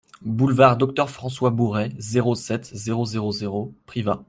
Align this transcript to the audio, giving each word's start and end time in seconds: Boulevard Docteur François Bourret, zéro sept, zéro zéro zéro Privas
Boulevard 0.25 0.77
Docteur 0.77 1.11
François 1.11 1.51
Bourret, 1.51 1.91
zéro 1.99 2.33
sept, 2.33 2.71
zéro 2.73 3.05
zéro 3.05 3.31
zéro 3.31 3.75
Privas 3.85 4.19